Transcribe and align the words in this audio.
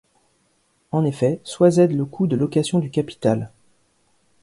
En 0.91 1.05
effet 1.05 1.41
soit 1.43 1.69
z 1.69 1.85
le 1.87 2.05
coût 2.05 2.25
de 2.25 2.35
location 2.35 2.79
du 2.79 2.89
capital. 2.89 3.51